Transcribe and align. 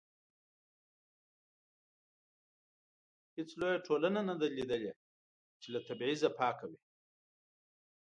هیڅ 3.35 3.49
لویه 3.59 3.79
ټولنه 3.87 4.21
نه 4.29 4.35
ده 4.39 4.47
لیدلې 4.57 4.91
چې 5.61 5.67
له 5.73 5.79
تبعیض 5.87 6.21
پاکه 6.37 6.65
وي. 6.69 6.79